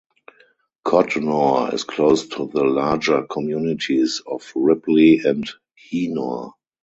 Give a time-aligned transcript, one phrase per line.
[0.83, 6.53] Codnor is close to the larger communities of Ripley and Heanor.